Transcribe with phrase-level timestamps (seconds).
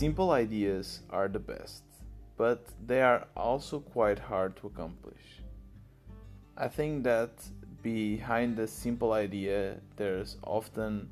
[0.00, 1.82] Simple ideas are the best,
[2.38, 5.42] but they are also quite hard to accomplish.
[6.56, 7.32] I think that
[7.82, 11.10] behind a simple idea, there's often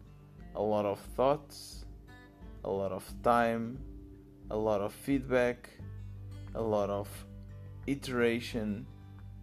[0.54, 1.84] a lot of thoughts,
[2.64, 3.78] a lot of time,
[4.50, 5.68] a lot of feedback,
[6.54, 7.10] a lot of
[7.86, 8.86] iteration,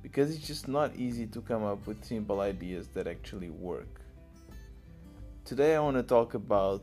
[0.02, 4.02] because it's just not easy to come up with simple ideas that actually work.
[5.44, 6.82] Today, I want to talk about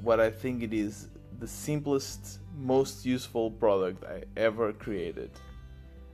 [0.00, 1.06] what I think it is
[1.42, 5.32] the simplest, most useful product I ever created,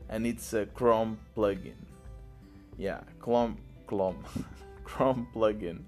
[0.08, 1.80] and it's a Chrome plugin.
[2.78, 4.24] Yeah, Chrome, Chrome,
[4.84, 5.80] Chrome plugin.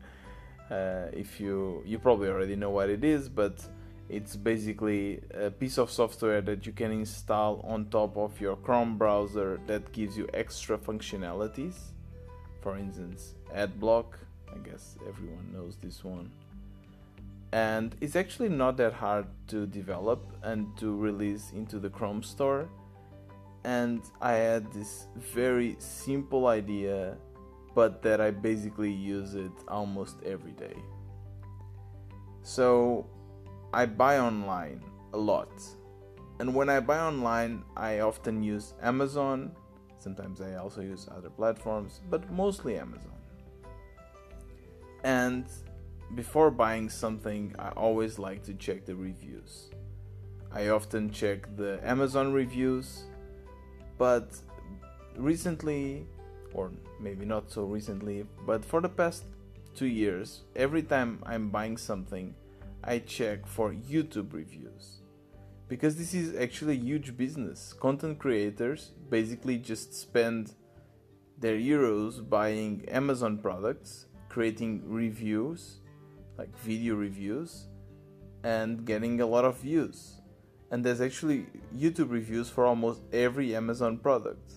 [0.71, 3.67] Uh, if you you probably already know what it is, but
[4.11, 8.99] it's basically a piece of software that you can install on top of your Chrome
[8.99, 11.77] browser that gives you extra functionalities.
[12.61, 14.09] For instance, AdBlock.
[14.55, 16.31] I guess everyone knows this one
[17.53, 22.69] and it's actually not that hard to develop and to release into the Chrome store.
[23.65, 27.17] And I had this very simple idea,
[27.75, 30.77] but that I basically use it almost every day.
[32.43, 33.07] So
[33.75, 35.51] I buy online a lot.
[36.39, 39.53] And when I buy online, I often use Amazon.
[39.99, 43.19] Sometimes I also use other platforms, but mostly Amazon.
[45.05, 45.47] And
[46.15, 49.71] before buying something, I always like to check the reviews.
[50.53, 53.05] I often check the Amazon reviews,
[53.99, 54.37] but
[55.17, 56.07] recently,
[56.53, 59.25] or maybe not so recently, but for the past
[59.77, 62.35] two years, every time I'm buying something,
[62.83, 65.03] I check for YouTube reviews.
[65.69, 67.73] Because this is actually a huge business.
[67.73, 70.55] Content creators basically just spend
[71.39, 75.79] their euros buying Amazon products, creating reviews,
[76.41, 77.67] like video reviews
[78.45, 80.23] and getting a lot of views.
[80.71, 81.47] And there's actually
[81.77, 84.49] YouTube reviews for almost every Amazon product.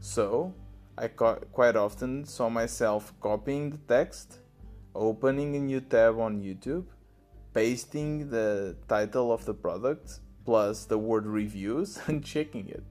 [0.00, 0.54] So
[0.96, 4.38] I quite often saw myself copying the text,
[4.94, 6.86] opening a new tab on YouTube,
[7.52, 12.86] pasting the title of the product plus the word reviews and checking it.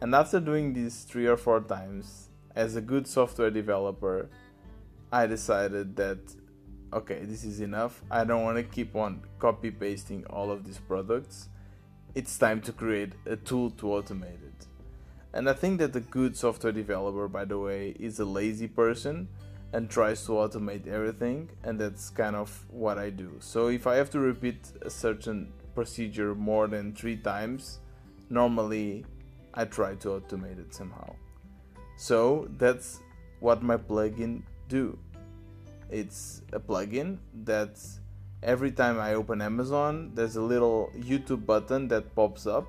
[0.00, 4.30] And after doing this three or four times, as a good software developer,
[5.10, 6.20] I decided that
[6.94, 8.02] okay, this is enough.
[8.10, 11.48] I don't want to keep on copy pasting all of these products.
[12.14, 14.66] It's time to create a tool to automate it.
[15.32, 19.28] And I think that a good software developer, by the way, is a lazy person
[19.72, 23.32] and tries to automate everything, and that's kind of what I do.
[23.40, 27.80] So if I have to repeat a certain procedure more than three times,
[28.30, 29.04] normally
[29.52, 31.16] I try to automate it somehow.
[31.96, 33.00] So that's
[33.40, 34.96] what my plugin do
[35.90, 37.78] it's a plugin that
[38.42, 42.66] every time I open Amazon, there's a little YouTube button that pops up.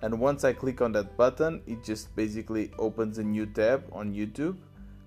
[0.00, 4.14] And once I click on that button, it just basically opens a new tab on
[4.14, 4.56] YouTube,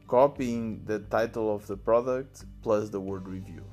[0.07, 3.63] copying the title of the product plus the word review.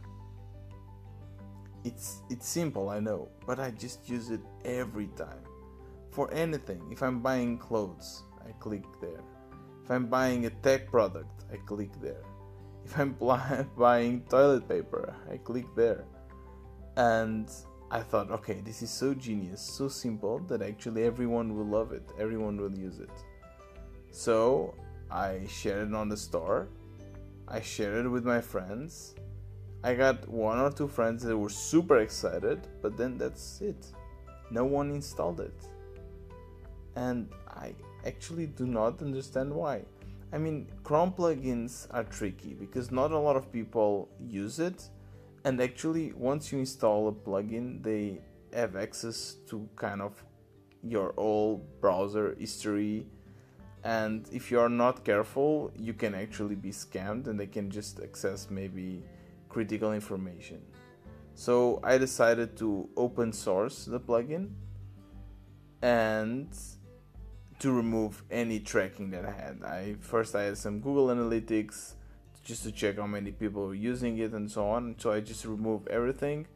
[1.85, 5.43] It's it's simple, I know, but I just use it every time.
[6.11, 9.23] For anything, if I'm buying clothes, I click there.
[9.85, 12.25] If I'm buying a tech product, I click there
[12.91, 13.17] if I'm
[13.77, 16.05] buying toilet paper, I click there.
[16.97, 17.51] And
[17.91, 22.03] I thought, okay, this is so genius, so simple that actually everyone will love it,
[22.19, 23.11] everyone will use it.
[24.11, 24.75] So
[25.11, 26.69] I shared it on the store,
[27.47, 29.15] I shared it with my friends.
[29.85, 33.87] I got one or two friends that were super excited, but then that's it.
[34.51, 35.55] No one installed it.
[36.97, 37.75] And I
[38.05, 39.83] actually do not understand why.
[40.33, 44.89] I mean, Chrome plugins are tricky because not a lot of people use it,
[45.45, 48.21] and actually, once you install a plugin, they
[48.53, 50.23] have access to kind of
[50.83, 53.07] your whole browser history.
[53.85, 58.01] And if you are not careful, you can actually be scammed and they can just
[58.01, 59.05] access maybe
[59.49, 60.61] critical information.
[61.35, 64.51] So I decided to open source the plugin
[65.83, 66.49] and
[67.59, 69.63] to remove any tracking that I had.
[69.65, 71.95] I first I had some Google Analytics
[72.45, 74.95] just to check how many people were using it and so on.
[74.99, 76.47] So I just remove everything.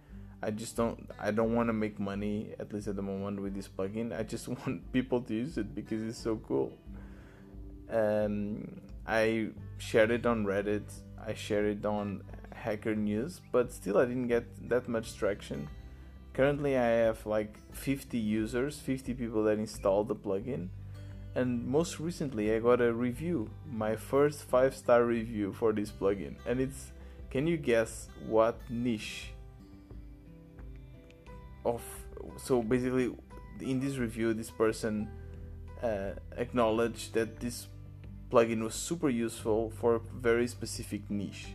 [0.43, 3.55] I just don't I don't want to make money at least at the moment with
[3.55, 4.17] this plugin.
[4.17, 6.73] I just want people to use it because it's so cool.
[7.91, 10.85] Um, I shared it on Reddit.
[11.25, 12.23] I shared it on
[12.55, 15.69] Hacker News, but still I didn't get that much traction.
[16.33, 20.69] Currently I have like 50 users, 50 people that installed the plugin
[21.35, 26.37] and most recently I got a review, my first 5 star review for this plugin
[26.47, 26.93] and it's
[27.31, 29.33] can you guess what niche
[31.65, 31.83] of
[32.37, 33.15] so basically,
[33.61, 35.09] in this review, this person
[35.83, 37.69] uh, acknowledged that this
[38.31, 41.49] plugin was super useful for a very specific niche,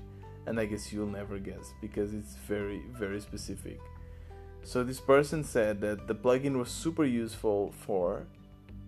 [0.45, 3.80] and I guess you'll never guess because it's very very specific.
[4.63, 8.27] So this person said that the plugin was super useful for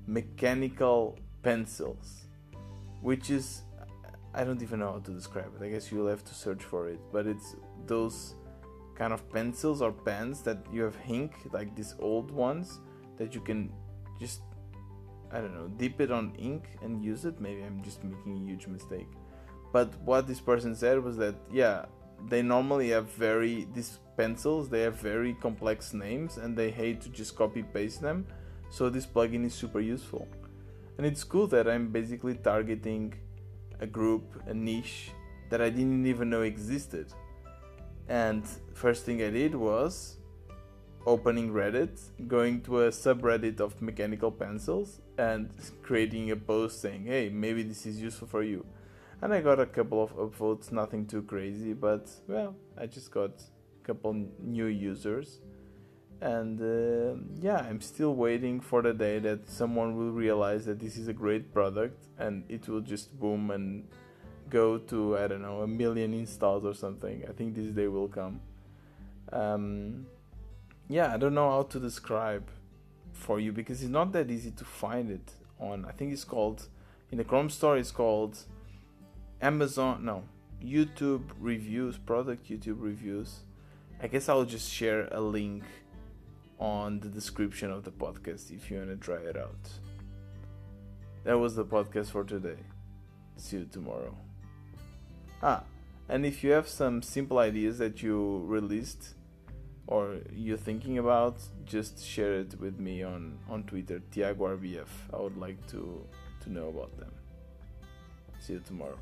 [0.10, 2.26] mechanical pencils,
[3.02, 3.62] which is
[4.34, 5.64] I don't even know how to describe it.
[5.64, 8.36] I guess you'll have to search for it, but it's those
[8.96, 12.80] kind of pencils or pens that you have ink like these old ones
[13.18, 13.72] that you can
[14.20, 14.42] just
[15.32, 17.40] I don't know dip it on ink and use it.
[17.40, 19.10] Maybe I'm just making a huge mistake.
[19.72, 21.86] But what this person said was that yeah,
[22.28, 27.10] they normally have very these pencils they have very complex names and they hate to
[27.10, 28.26] just copy paste them.
[28.70, 30.28] So this plugin is super useful.
[30.98, 33.14] And it's cool that I'm basically targeting
[33.80, 35.12] a group, a niche
[35.50, 37.14] that I didn't even know existed.
[38.08, 38.44] And
[38.74, 40.18] first thing I did was
[41.06, 45.50] opening Reddit, going to a subreddit of mechanical pencils, and
[45.84, 48.66] creating a post saying, hey, maybe this is useful for you.
[49.22, 53.32] And I got a couple of upvotes, nothing too crazy, but well, I just got
[53.32, 55.40] a couple new users.
[56.22, 60.98] And uh, yeah, I'm still waiting for the day that someone will realize that this
[60.98, 63.88] is a great product and it will just boom and
[64.50, 67.24] go to I don't know a million installs or something.
[67.28, 68.42] I think this day will come.
[69.32, 70.08] Um,
[70.90, 72.50] yeah, I don't know how to describe
[73.14, 75.86] for you because it's not that easy to find it on.
[75.86, 76.68] I think it's called
[77.12, 77.78] in the Chrome store.
[77.78, 78.40] It's called
[79.42, 80.04] Amazon.
[80.04, 80.24] No,
[80.62, 83.40] YouTube reviews, product YouTube reviews.
[84.02, 85.64] I guess I'll just share a link
[86.60, 89.70] on the description of the podcast if you want to try it out.
[91.24, 92.58] That was the podcast for today.
[93.38, 94.16] See you tomorrow.
[95.42, 95.64] Ah,
[96.10, 99.16] and if you have some simple ideas that you released
[99.88, 104.88] or you're thinking about, just share it with me on, on Twitter, TiagoRBF.
[105.14, 106.06] I would like to,
[106.44, 107.12] to know about them.
[108.40, 109.00] See you tomorrow.